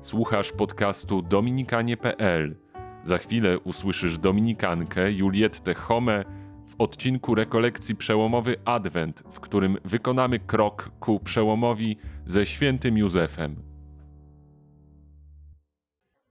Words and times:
Słuchasz 0.00 0.52
podcastu 0.52 1.22
dominikanie.pl. 1.22 2.56
Za 3.04 3.18
chwilę 3.18 3.58
usłyszysz 3.58 4.18
dominikankę 4.18 5.12
Juliettę 5.12 5.74
Home 5.74 6.24
w 6.66 6.74
odcinku 6.78 7.34
rekolekcji 7.34 7.96
Przełomowy 7.96 8.56
Adwent, 8.64 9.22
w 9.30 9.40
którym 9.40 9.76
wykonamy 9.84 10.38
krok 10.38 10.90
ku 11.00 11.20
przełomowi 11.20 11.96
ze 12.26 12.46
świętym 12.46 12.98
Józefem. 12.98 13.56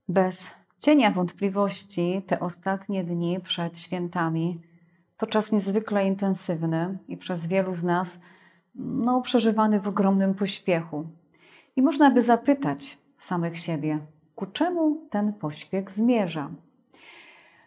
Bez 0.07 0.52
cienia 0.79 1.11
wątpliwości 1.11 2.21
te 2.27 2.39
ostatnie 2.39 3.04
dni 3.04 3.39
przed 3.39 3.79
świętami 3.79 4.61
to 5.18 5.27
czas 5.27 5.52
niezwykle 5.52 6.07
intensywny 6.07 6.97
i 7.07 7.18
przez 7.18 7.47
wielu 7.47 7.73
z 7.73 7.84
nas 7.84 8.20
no, 8.75 9.21
przeżywany 9.21 9.79
w 9.79 9.88
ogromnym 9.88 10.34
pośpiechu. 10.34 11.07
I 11.75 11.81
można 11.81 12.11
by 12.11 12.21
zapytać 12.21 12.98
samych 13.17 13.59
siebie, 13.59 13.99
ku 14.35 14.45
czemu 14.45 15.07
ten 15.09 15.34
pośpiech 15.34 15.91
zmierza? 15.91 16.49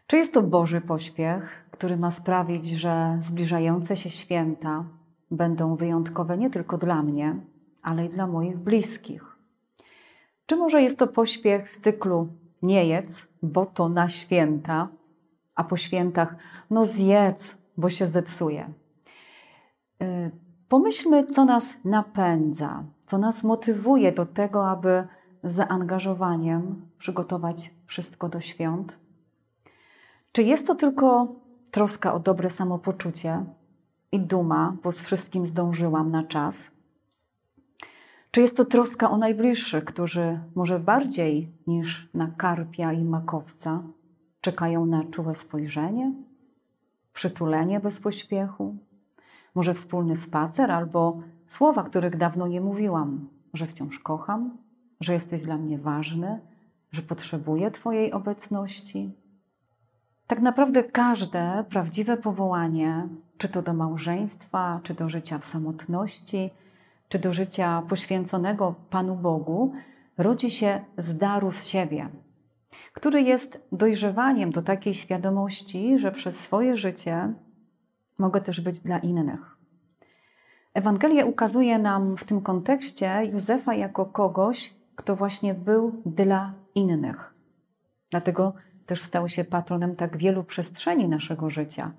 Czy 0.06 0.16
jest 0.16 0.34
to 0.34 0.42
Boży 0.42 0.80
pośpiech, 0.80 1.68
który 1.70 1.96
ma 1.96 2.10
sprawić, 2.10 2.66
że 2.66 3.18
zbliżające 3.20 3.96
się 3.96 4.10
święta 4.10 4.84
będą 5.30 5.76
wyjątkowe 5.76 6.38
nie 6.38 6.50
tylko 6.50 6.78
dla 6.78 7.02
mnie, 7.02 7.36
ale 7.82 8.06
i 8.06 8.08
dla 8.08 8.26
moich 8.26 8.58
bliskich? 8.58 9.36
Czy 10.46 10.56
może 10.56 10.82
jest 10.82 10.98
to 10.98 11.06
pośpiech 11.06 11.68
z 11.68 11.80
cyklu 11.80 12.28
nie 12.62 12.86
jedz, 12.86 13.28
bo 13.42 13.66
to 13.66 13.88
na 13.88 14.08
święta, 14.08 14.88
a 15.56 15.64
po 15.64 15.76
świętach 15.76 16.36
no 16.70 16.86
zjedz, 16.86 17.58
bo 17.76 17.90
się 17.90 18.06
zepsuje? 18.06 18.72
Y, 20.02 20.30
pomyślmy, 20.68 21.26
co 21.26 21.44
nas 21.44 21.74
napędza, 21.84 22.84
co 23.06 23.18
nas 23.18 23.44
motywuje 23.44 24.12
do 24.12 24.26
tego, 24.26 24.70
aby 24.70 25.08
zaangażowaniem 25.44 26.88
przygotować 26.98 27.74
wszystko 27.86 28.28
do 28.28 28.40
świąt? 28.40 28.98
Czy 30.32 30.42
jest 30.42 30.66
to 30.66 30.74
tylko 30.74 31.34
troska 31.70 32.14
o 32.14 32.18
dobre 32.18 32.50
samopoczucie 32.50 33.44
i 34.12 34.20
duma, 34.20 34.76
bo 34.82 34.92
z 34.92 35.02
wszystkim 35.02 35.46
zdążyłam 35.46 36.10
na 36.10 36.22
czas? 36.22 36.70
Czy 38.30 38.40
jest 38.40 38.56
to 38.56 38.64
troska 38.64 39.10
o 39.10 39.16
najbliższych, 39.16 39.84
którzy 39.84 40.40
może 40.54 40.78
bardziej 40.78 41.52
niż 41.66 42.10
na 42.14 42.26
karpia 42.26 42.92
i 42.92 43.04
makowca 43.04 43.82
czekają 44.40 44.86
na 44.86 45.04
czułe 45.04 45.34
spojrzenie, 45.34 46.12
przytulenie 47.12 47.80
bez 47.80 48.00
pośpiechu, 48.00 48.76
może 49.54 49.74
wspólny 49.74 50.16
spacer 50.16 50.70
albo 50.70 51.20
słowa, 51.46 51.82
których 51.82 52.16
dawno 52.16 52.46
nie 52.46 52.60
mówiłam, 52.60 53.28
że 53.54 53.66
wciąż 53.66 53.98
kocham, 53.98 54.58
że 55.00 55.12
jesteś 55.12 55.42
dla 55.42 55.56
mnie 55.56 55.78
ważny, 55.78 56.40
że 56.92 57.02
potrzebuję 57.02 57.70
Twojej 57.70 58.12
obecności? 58.12 59.10
Tak 60.26 60.40
naprawdę 60.40 60.84
każde 60.84 61.64
prawdziwe 61.70 62.16
powołanie, 62.16 63.08
czy 63.38 63.48
to 63.48 63.62
do 63.62 63.74
małżeństwa, 63.74 64.80
czy 64.82 64.94
do 64.94 65.08
życia 65.08 65.38
w 65.38 65.44
samotności, 65.44 66.50
czy 67.08 67.18
do 67.18 67.34
życia 67.34 67.82
poświęconego 67.88 68.74
Panu 68.90 69.16
Bogu, 69.16 69.72
rodzi 70.18 70.50
się 70.50 70.84
z 70.96 71.16
daru 71.16 71.52
z 71.52 71.66
siebie, 71.66 72.08
który 72.92 73.22
jest 73.22 73.60
dojrzewaniem 73.72 74.50
do 74.50 74.62
takiej 74.62 74.94
świadomości, 74.94 75.98
że 75.98 76.12
przez 76.12 76.40
swoje 76.40 76.76
życie 76.76 77.32
mogę 78.18 78.40
też 78.40 78.60
być 78.60 78.80
dla 78.80 78.98
innych. 78.98 79.56
Ewangelia 80.74 81.24
ukazuje 81.24 81.78
nam 81.78 82.16
w 82.16 82.24
tym 82.24 82.40
kontekście 82.40 83.24
Józefa 83.32 83.74
jako 83.74 84.06
kogoś, 84.06 84.74
kto 85.00 85.16
właśnie 85.16 85.54
był 85.54 86.02
dla 86.06 86.54
innych. 86.74 87.34
Dlatego 88.10 88.54
też 88.86 89.02
stał 89.02 89.28
się 89.28 89.44
patronem 89.44 89.96
tak 89.96 90.16
wielu 90.16 90.44
przestrzeni 90.44 91.08
naszego 91.08 91.50
życia. 91.50 91.92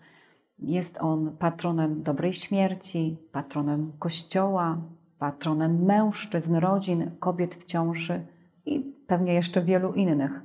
Jest 0.60 0.98
on 1.02 1.38
patronem 1.38 2.04
dobrej 2.04 2.34
śmierci, 2.34 3.18
patronem 3.32 3.92
kościoła, 4.00 4.78
patronem 5.20 5.86
mężczyzn, 5.86 6.56
rodzin, 6.56 7.12
kobiet 7.20 7.56
w 7.56 7.64
ciąży 7.66 8.26
i 8.66 8.80
pewnie 9.08 9.34
jeszcze 9.34 9.62
wielu 9.62 9.94
innych. 9.94 10.42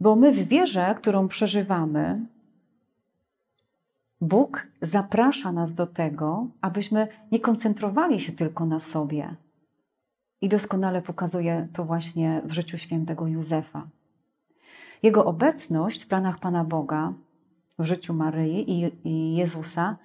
Bo 0.00 0.16
my 0.16 0.32
w 0.32 0.48
wierze, 0.48 0.94
którą 0.94 1.28
przeżywamy, 1.28 2.26
Bóg 4.20 4.66
zaprasza 4.80 5.52
nas 5.52 5.72
do 5.72 5.86
tego, 5.86 6.46
abyśmy 6.60 7.08
nie 7.32 7.40
koncentrowali 7.40 8.20
się 8.20 8.32
tylko 8.32 8.66
na 8.66 8.80
sobie. 8.80 9.36
I 10.42 10.48
doskonale 10.48 11.02
pokazuje 11.02 11.68
to 11.72 11.84
właśnie 11.84 12.42
w 12.44 12.52
życiu 12.52 12.78
świętego 12.78 13.26
Józefa. 13.26 13.86
Jego 15.02 15.24
obecność 15.24 16.04
w 16.04 16.08
planach 16.08 16.38
Pana 16.38 16.64
Boga, 16.64 17.12
w 17.78 17.84
życiu 17.84 18.14
Maryi 18.14 18.92
i, 19.04 19.36
Jezusa, 19.36 19.96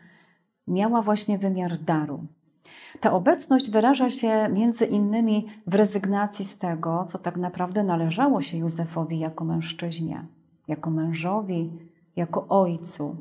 miała 0.67 1.01
właśnie 1.01 1.37
wymiar 1.37 1.77
daru. 1.77 2.25
Ta 2.99 3.13
obecność 3.13 3.71
wyraża 3.71 4.09
się 4.09 4.49
między 4.49 4.85
innymi 4.85 5.47
w 5.67 5.75
rezygnacji 5.75 6.45
z 6.45 6.57
tego, 6.57 7.05
co 7.09 7.17
tak 7.17 7.37
naprawdę 7.37 7.83
należało 7.83 8.41
się 8.41 8.57
Józefowi 8.57 9.19
jako 9.19 9.45
mężczyźnie, 9.45 10.25
jako 10.67 10.89
mężowi, 10.89 11.71
jako 12.15 12.47
ojcu. 12.47 13.15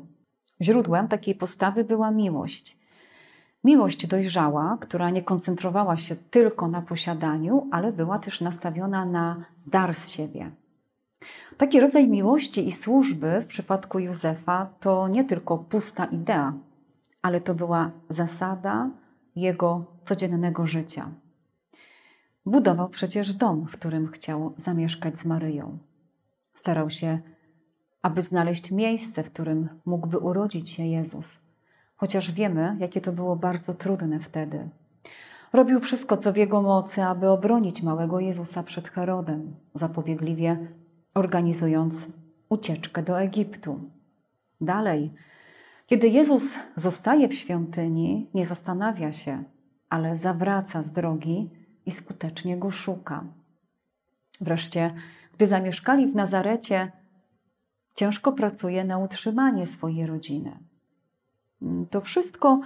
Źródłem 0.61 1.07
takiej 1.07 1.35
postawy 1.35 1.83
była 1.83 2.11
miłość. 2.11 2.77
Miłość 3.67 4.07
dojrzała, 4.07 4.77
która 4.81 5.09
nie 5.09 5.21
koncentrowała 5.21 5.97
się 5.97 6.15
tylko 6.15 6.67
na 6.67 6.81
posiadaniu, 6.81 7.67
ale 7.71 7.91
była 7.91 8.19
też 8.19 8.41
nastawiona 8.41 9.05
na 9.05 9.45
dar 9.65 9.95
z 9.95 10.09
siebie. 10.09 10.51
Taki 11.57 11.79
rodzaj 11.79 12.07
miłości 12.07 12.67
i 12.67 12.71
służby 12.71 13.41
w 13.41 13.47
przypadku 13.47 13.99
Józefa 13.99 14.69
to 14.79 15.07
nie 15.07 15.23
tylko 15.23 15.57
pusta 15.57 16.05
idea, 16.05 16.53
ale 17.21 17.41
to 17.41 17.55
była 17.55 17.91
zasada 18.09 18.89
jego 19.35 19.85
codziennego 20.03 20.67
życia. 20.67 21.09
Budował 22.45 22.89
przecież 22.89 23.33
dom, 23.33 23.67
w 23.67 23.71
którym 23.71 24.07
chciał 24.07 24.53
zamieszkać 24.57 25.17
z 25.17 25.25
Maryją. 25.25 25.77
Starał 26.53 26.89
się, 26.89 27.19
aby 28.01 28.21
znaleźć 28.21 28.71
miejsce, 28.71 29.23
w 29.23 29.31
którym 29.31 29.69
mógłby 29.85 30.17
urodzić 30.17 30.69
się 30.69 30.83
Jezus, 30.83 31.37
chociaż 31.97 32.31
wiemy, 32.31 32.77
jakie 32.79 33.01
to 33.01 33.11
było 33.11 33.35
bardzo 33.35 33.73
trudne 33.73 34.19
wtedy. 34.19 34.69
Robił 35.53 35.79
wszystko, 35.79 36.17
co 36.17 36.33
w 36.33 36.37
jego 36.37 36.61
mocy, 36.61 37.03
aby 37.03 37.29
obronić 37.29 37.83
małego 37.83 38.19
Jezusa 38.19 38.63
przed 38.63 38.87
Herodem, 38.89 39.55
zapobiegliwie 39.73 40.67
organizując 41.13 42.07
ucieczkę 42.49 43.03
do 43.03 43.21
Egiptu. 43.21 43.79
Dalej, 44.61 45.13
kiedy 45.85 46.07
Jezus 46.07 46.55
zostaje 46.75 47.27
w 47.27 47.33
świątyni, 47.33 48.29
nie 48.33 48.45
zastanawia 48.45 49.11
się, 49.11 49.43
ale 49.89 50.17
zawraca 50.17 50.83
z 50.83 50.91
drogi 50.91 51.49
i 51.85 51.91
skutecznie 51.91 52.57
go 52.57 52.71
szuka. 52.71 53.23
Wreszcie, 54.41 54.93
gdy 55.33 55.47
zamieszkali 55.47 56.07
w 56.07 56.15
Nazarecie, 56.15 56.91
ciężko 57.95 58.31
pracuje 58.31 58.85
na 58.85 58.97
utrzymanie 58.97 59.67
swojej 59.67 60.05
rodziny. 60.05 60.57
To 61.89 62.01
wszystko 62.01 62.59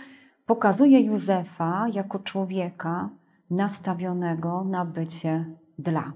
pokazuje 0.46 1.02
Józefa 1.02 1.88
jako 1.94 2.20
człowieka 2.20 3.10
nastawionego 3.50 4.64
na 4.64 4.86
bycie 4.86 5.46
dla. 5.80 6.14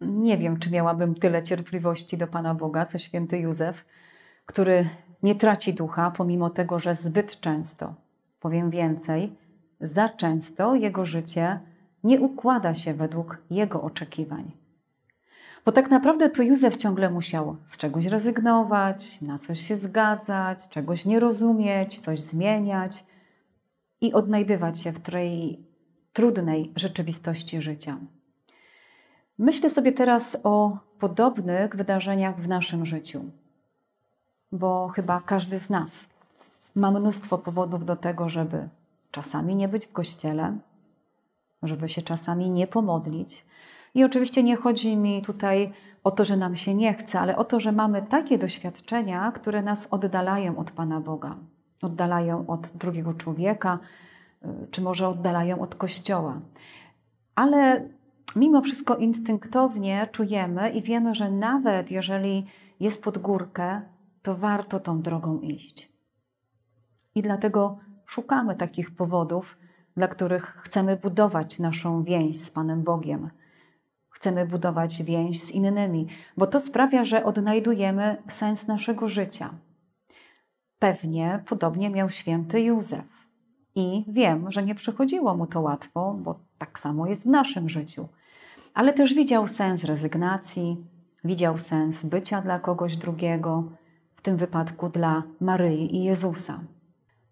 Nie 0.00 0.38
wiem, 0.38 0.58
czy 0.58 0.70
miałabym 0.70 1.14
tyle 1.14 1.42
cierpliwości 1.42 2.16
do 2.16 2.26
Pana 2.26 2.54
Boga, 2.54 2.86
co 2.86 2.98
święty 2.98 3.38
Józef, 3.38 3.84
który 4.46 4.88
nie 5.22 5.34
traci 5.34 5.74
ducha, 5.74 6.10
pomimo 6.10 6.50
tego, 6.50 6.78
że 6.78 6.94
zbyt 6.94 7.40
często, 7.40 7.94
powiem 8.40 8.70
więcej, 8.70 9.36
za 9.80 10.08
często 10.08 10.74
jego 10.74 11.04
życie 11.04 11.60
nie 12.04 12.20
układa 12.20 12.74
się 12.74 12.94
według 12.94 13.38
jego 13.50 13.82
oczekiwań. 13.82 14.65
Bo 15.66 15.72
tak 15.72 15.90
naprawdę 15.90 16.30
to 16.30 16.42
Józef 16.42 16.76
ciągle 16.76 17.10
musiał 17.10 17.56
z 17.66 17.78
czegoś 17.78 18.06
rezygnować, 18.06 19.20
na 19.20 19.38
coś 19.38 19.60
się 19.60 19.76
zgadzać, 19.76 20.68
czegoś 20.68 21.04
nie 21.04 21.20
rozumieć, 21.20 22.00
coś 22.00 22.20
zmieniać 22.20 23.04
i 24.00 24.12
odnajdywać 24.12 24.80
się 24.80 24.92
w 24.92 25.00
tej 25.00 25.60
trudnej 26.12 26.72
rzeczywistości 26.76 27.62
życia. 27.62 27.98
Myślę 29.38 29.70
sobie 29.70 29.92
teraz 29.92 30.36
o 30.42 30.78
podobnych 30.98 31.76
wydarzeniach 31.76 32.40
w 32.40 32.48
naszym 32.48 32.86
życiu, 32.86 33.24
bo 34.52 34.88
chyba 34.88 35.20
każdy 35.20 35.58
z 35.58 35.70
nas 35.70 36.06
ma 36.74 36.90
mnóstwo 36.90 37.38
powodów 37.38 37.84
do 37.84 37.96
tego, 37.96 38.28
żeby 38.28 38.68
czasami 39.10 39.56
nie 39.56 39.68
być 39.68 39.86
w 39.86 39.92
kościele, 39.92 40.58
żeby 41.62 41.88
się 41.88 42.02
czasami 42.02 42.50
nie 42.50 42.66
pomodlić. 42.66 43.44
I 43.96 44.04
oczywiście 44.04 44.42
nie 44.42 44.56
chodzi 44.56 44.96
mi 44.96 45.22
tutaj 45.22 45.72
o 46.04 46.10
to, 46.10 46.24
że 46.24 46.36
nam 46.36 46.56
się 46.56 46.74
nie 46.74 46.94
chce, 46.94 47.20
ale 47.20 47.36
o 47.36 47.44
to, 47.44 47.60
że 47.60 47.72
mamy 47.72 48.02
takie 48.02 48.38
doświadczenia, 48.38 49.32
które 49.32 49.62
nas 49.62 49.88
oddalają 49.90 50.58
od 50.58 50.70
Pana 50.70 51.00
Boga, 51.00 51.36
oddalają 51.82 52.46
od 52.46 52.66
drugiego 52.68 53.14
człowieka, 53.14 53.78
y, 54.44 54.48
czy 54.70 54.82
może 54.82 55.08
oddalają 55.08 55.60
od 55.60 55.74
Kościoła. 55.74 56.40
Ale 57.34 57.88
mimo 58.36 58.60
wszystko 58.60 58.96
instynktownie 58.96 60.08
czujemy 60.12 60.70
i 60.70 60.82
wiemy, 60.82 61.14
że 61.14 61.30
nawet 61.30 61.90
jeżeli 61.90 62.46
jest 62.80 63.04
pod 63.04 63.18
górkę, 63.18 63.80
to 64.22 64.36
warto 64.36 64.80
tą 64.80 65.02
drogą 65.02 65.40
iść. 65.40 65.92
I 67.14 67.22
dlatego 67.22 67.78
szukamy 68.06 68.56
takich 68.56 68.96
powodów, 68.96 69.58
dla 69.96 70.08
których 70.08 70.44
chcemy 70.44 70.96
budować 70.96 71.58
naszą 71.58 72.02
więź 72.02 72.38
z 72.38 72.50
Panem 72.50 72.82
Bogiem. 72.82 73.30
Chcemy 74.16 74.46
budować 74.46 75.02
więź 75.02 75.42
z 75.42 75.50
innymi, 75.50 76.06
bo 76.36 76.46
to 76.46 76.60
sprawia, 76.60 77.04
że 77.04 77.24
odnajdujemy 77.24 78.22
sens 78.28 78.66
naszego 78.66 79.08
życia. 79.08 79.50
Pewnie 80.78 81.42
podobnie 81.48 81.90
miał 81.90 82.08
święty 82.10 82.60
Józef. 82.60 83.26
I 83.74 84.04
wiem, 84.08 84.50
że 84.50 84.62
nie 84.62 84.74
przychodziło 84.74 85.36
mu 85.36 85.46
to 85.46 85.60
łatwo, 85.60 86.16
bo 86.22 86.40
tak 86.58 86.78
samo 86.78 87.06
jest 87.06 87.22
w 87.22 87.26
naszym 87.26 87.68
życiu. 87.68 88.08
Ale 88.74 88.92
też 88.92 89.14
widział 89.14 89.46
sens 89.46 89.84
rezygnacji, 89.84 90.76
widział 91.24 91.58
sens 91.58 92.04
bycia 92.04 92.42
dla 92.42 92.58
kogoś 92.58 92.96
drugiego, 92.96 93.64
w 94.16 94.22
tym 94.22 94.36
wypadku 94.36 94.88
dla 94.88 95.22
Maryi 95.40 95.96
i 95.96 96.04
Jezusa. 96.04 96.60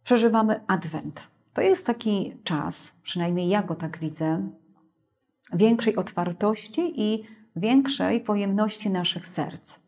Przeżywamy 0.03 0.61
Adwent. 0.67 1.31
To 1.55 1.61
jest 1.61 1.87
taki 1.87 2.37
czas, 2.45 2.93
przynajmniej 3.03 3.49
ja 3.49 3.63
go 3.63 3.75
tak 3.75 3.99
widzę, 3.99 4.49
większej 5.55 5.97
otwartości 5.97 7.01
i 7.01 7.25
większej 7.57 8.21
pojemności 8.21 8.91
naszych 8.91 9.29
serc. 9.29 9.79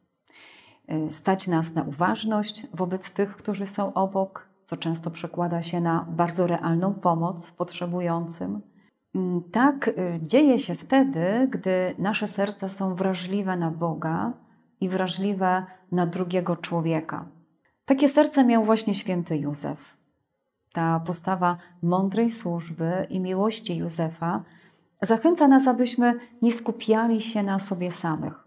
Stać 1.09 1.49
nas 1.49 1.75
na 1.75 1.83
uważność 1.83 2.67
wobec 2.75 3.13
tych, 3.13 3.37
którzy 3.37 3.67
są 3.67 3.95
obok, 3.95 4.49
co 4.65 4.77
często 4.77 5.11
przekłada 5.11 5.63
się 5.63 5.81
na 5.81 6.07
bardzo 6.11 6.47
realną 6.47 6.95
pomoc 6.95 7.53
potrzebującym. 7.53 8.61
Mm, 9.15 9.43
tak 9.53 9.89
y, 9.89 10.21
dzieje 10.23 10.59
się 10.59 10.75
wtedy, 10.75 11.49
gdy 11.51 11.95
nasze 11.99 12.29
serca 12.29 12.69
są 12.69 12.95
wrażliwe 12.95 13.57
na 13.57 13.71
Boga 13.71 14.33
i 14.81 14.89
wrażliwe 14.89 15.67
na 15.93 16.07
drugiego 16.07 16.57
człowieka. 16.57 17.29
Takie 17.85 18.09
serce 18.09 18.45
miał 18.45 18.65
właśnie 18.65 18.95
święty 18.95 19.37
Józef. 19.37 19.97
Ta 20.73 21.01
postawa 21.01 21.57
mądrej 21.83 22.31
służby 22.31 23.07
i 23.11 23.21
miłości 23.21 23.77
Józefa 23.77 24.43
zachęca 25.03 25.49
nas, 25.49 25.67
abyśmy 25.67 26.15
nie 26.43 26.53
skupiali 26.53 27.21
się 27.21 27.43
na 27.43 27.59
sobie 27.59 27.91
samych, 27.91 28.45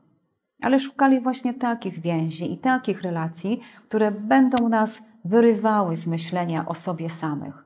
ale 0.62 0.80
szukali 0.80 1.20
właśnie 1.20 1.54
takich 1.54 2.00
więzi 2.00 2.54
i 2.54 2.58
takich 2.58 3.02
relacji, 3.02 3.62
które 3.88 4.12
będą 4.12 4.70
nas 4.70 5.02
wyrywały 5.26 5.96
z 5.96 6.08
myślenia 6.08 6.66
o 6.66 6.74
sobie 6.74 7.10
samych. 7.10 7.66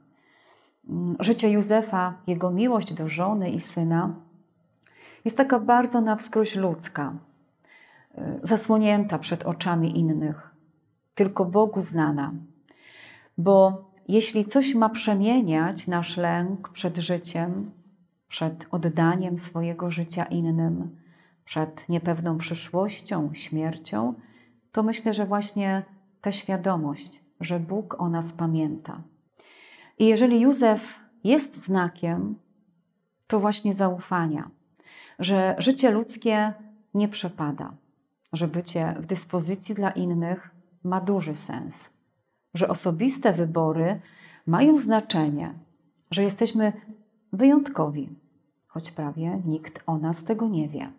Mm, 0.89 1.15
życie 1.19 1.49
Józefa, 1.49 2.13
jego 2.27 2.51
miłość 2.51 2.93
do 2.93 3.07
żony 3.07 3.49
i 3.49 3.59
syna 3.59 4.15
jest 5.25 5.37
taka 5.37 5.59
bardzo 5.59 6.01
na 6.01 6.15
wskroś 6.15 6.55
ludzka, 6.55 7.13
y, 8.17 8.39
zasłonięta 8.43 9.19
przed 9.19 9.43
oczami 9.43 9.99
innych, 9.99 10.55
tylko 11.15 11.45
Bogu 11.45 11.81
znana. 11.81 12.33
Bo 13.37 13.85
jeśli 14.07 14.45
coś 14.45 14.75
ma 14.75 14.89
przemieniać 14.89 15.87
nasz 15.87 16.17
lęk 16.17 16.69
przed 16.69 16.97
życiem, 16.97 17.71
przed 18.33 18.67
oddaniem 18.71 19.39
swojego 19.39 19.91
życia 19.91 20.25
innym, 20.25 20.97
przed 21.45 21.89
niepewną 21.89 22.37
przyszłością, 22.37 23.33
śmiercią, 23.33 24.13
to 24.71 24.83
myślę, 24.83 25.13
że 25.13 25.25
właśnie 25.25 25.83
ta 26.21 26.31
świadomość, 26.31 27.23
że 27.39 27.59
Bóg 27.59 28.01
o 28.01 28.09
nas 28.09 28.33
pamięta. 28.33 29.01
I 29.99 30.05
jeżeli 30.05 30.41
Józef 30.41 30.99
jest 31.23 31.65
znakiem, 31.65 32.35
to 33.27 33.39
właśnie 33.39 33.73
zaufania, 33.73 34.49
że 35.19 35.55
życie 35.57 35.91
ludzkie 35.91 36.53
nie 36.93 37.07
przepada, 37.07 37.73
że 38.33 38.47
bycie 38.47 38.95
w 38.99 39.05
dyspozycji 39.05 39.75
dla 39.75 39.91
innych 39.91 40.49
ma 40.83 41.01
duży 41.01 41.35
sens, 41.35 41.89
że 42.53 42.67
osobiste 42.67 43.33
wybory 43.33 44.01
mają 44.47 44.77
znaczenie, 44.77 45.53
że 46.11 46.23
jesteśmy 46.23 46.73
wyjątkowi, 47.33 48.22
choć 48.73 48.91
prawie 48.91 49.41
nikt 49.45 49.83
o 49.87 49.97
nas 49.97 50.23
tego 50.23 50.47
nie 50.47 50.67
wie. 50.67 50.91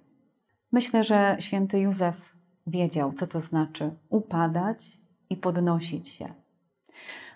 Myślę, 0.72 1.04
że 1.04 1.36
święty 1.40 1.78
Józef 1.80 2.34
wiedział, 2.66 3.12
co 3.12 3.26
to 3.26 3.40
znaczy 3.40 3.90
upadać 4.08 4.98
i 5.30 5.36
podnosić 5.36 6.08
się. 6.08 6.34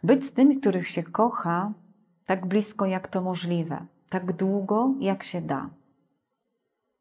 Być 0.02 0.24
z 0.24 0.32
tymi, 0.32 0.60
których 0.60 0.88
się 0.88 1.02
kocha, 1.02 1.72
tak 2.26 2.46
blisko 2.46 2.86
jak 2.86 3.08
to 3.08 3.22
możliwe, 3.22 3.86
tak 4.08 4.32
długo 4.32 4.94
jak 5.00 5.24
się 5.24 5.42
da. 5.42 5.70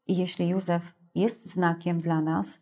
I 0.06 0.16
jeśli 0.16 0.48
Józef 0.48 0.94
jest 1.14 1.46
znakiem 1.46 2.00
dla 2.00 2.20
nas, 2.20 2.58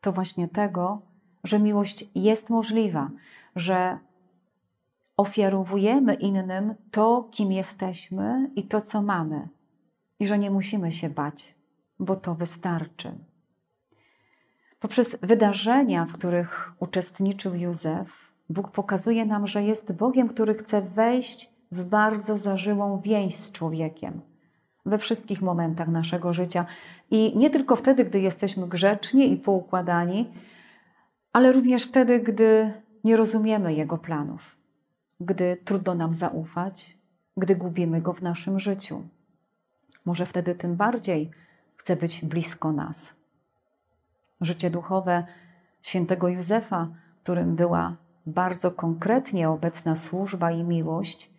to 0.00 0.12
właśnie 0.12 0.48
tego, 0.48 1.02
że 1.44 1.58
miłość 1.58 2.10
jest 2.14 2.50
możliwa, 2.50 3.10
że 3.56 3.98
ofiarowujemy 5.16 6.14
innym 6.14 6.74
to, 6.90 7.28
kim 7.30 7.52
jesteśmy 7.52 8.50
i 8.56 8.62
to, 8.62 8.80
co 8.80 9.02
mamy, 9.02 9.48
i 10.20 10.26
że 10.26 10.38
nie 10.38 10.50
musimy 10.50 10.92
się 10.92 11.10
bać, 11.10 11.54
bo 11.98 12.16
to 12.16 12.34
wystarczy. 12.34 13.12
Poprzez 14.80 15.18
wydarzenia, 15.22 16.04
w 16.04 16.12
których 16.12 16.72
uczestniczył 16.78 17.54
Józef, 17.54 18.30
Bóg 18.48 18.70
pokazuje 18.70 19.26
nam, 19.26 19.46
że 19.46 19.62
jest 19.62 19.92
Bogiem, 19.92 20.28
który 20.28 20.54
chce 20.54 20.82
wejść 20.82 21.50
w 21.72 21.84
bardzo 21.84 22.38
zażyłą 22.38 23.00
więź 23.00 23.36
z 23.36 23.52
człowiekiem 23.52 24.20
we 24.86 24.98
wszystkich 24.98 25.42
momentach 25.42 25.88
naszego 25.88 26.32
życia. 26.32 26.66
I 27.10 27.36
nie 27.36 27.50
tylko 27.50 27.76
wtedy, 27.76 28.04
gdy 28.04 28.20
jesteśmy 28.20 28.68
grzeczni 28.68 29.32
i 29.32 29.36
poukładani, 29.36 30.32
ale 31.32 31.52
również 31.52 31.84
wtedy, 31.84 32.20
gdy 32.20 32.72
nie 33.04 33.16
rozumiemy 33.16 33.74
Jego 33.74 33.98
planów, 33.98 34.56
gdy 35.20 35.56
trudno 35.64 35.94
nam 35.94 36.14
zaufać, 36.14 36.98
gdy 37.36 37.56
gubimy 37.56 38.00
Go 38.00 38.12
w 38.12 38.22
naszym 38.22 38.58
życiu. 38.60 39.02
Może 40.04 40.26
wtedy 40.26 40.54
tym 40.54 40.76
bardziej 40.76 41.30
chce 41.76 41.96
być 41.96 42.24
blisko 42.24 42.72
nas. 42.72 43.14
Życie 44.40 44.70
duchowe 44.70 45.24
świętego 45.82 46.28
Józefa, 46.28 46.88
którym 47.22 47.56
była 47.56 47.96
bardzo 48.26 48.70
konkretnie 48.70 49.50
obecna 49.50 49.96
służba 49.96 50.50
i 50.50 50.64
miłość, 50.64 51.30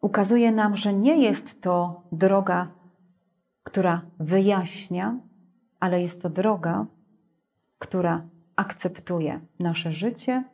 ukazuje 0.00 0.52
nam, 0.52 0.76
że 0.76 0.92
nie 0.92 1.22
jest 1.22 1.62
to 1.62 2.02
droga, 2.12 2.68
która 3.64 4.02
wyjaśnia, 4.20 5.18
ale 5.80 6.00
jest 6.00 6.22
to 6.22 6.30
droga, 6.30 6.86
która 7.78 8.26
akceptuje 8.56 9.40
nasze 9.58 9.92
życie, 9.92 10.44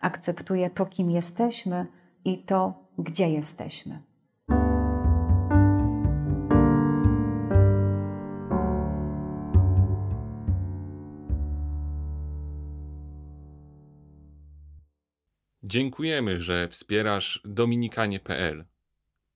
akceptuje 0.00 0.70
to, 0.70 0.86
kim 0.86 1.10
jesteśmy 1.10 1.86
i 2.24 2.38
to, 2.38 2.84
gdzie 2.98 3.30
jesteśmy. 3.30 4.09
Dziękujemy, 15.70 16.40
że 16.40 16.68
wspierasz 16.68 17.40
dominikanie.pl. 17.44 18.64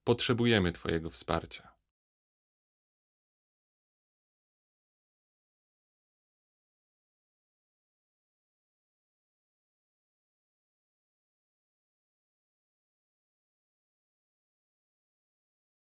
Potrzebujemy 0.04 0.72
Twojego 0.72 1.10
wsparcia. 1.10 1.73